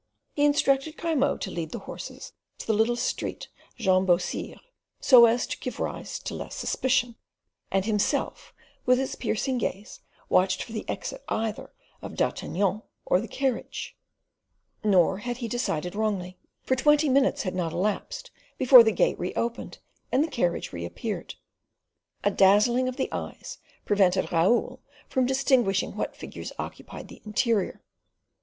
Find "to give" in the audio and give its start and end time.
5.45-5.79